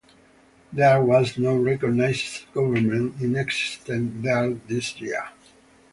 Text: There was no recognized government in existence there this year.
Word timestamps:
There 0.73 0.99
was 0.99 1.37
no 1.37 1.55
recognized 1.55 2.51
government 2.55 3.21
in 3.21 3.35
existence 3.35 4.23
there 4.23 4.49
this 4.67 4.99
year. 4.99 5.25